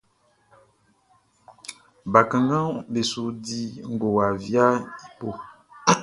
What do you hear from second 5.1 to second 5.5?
bo.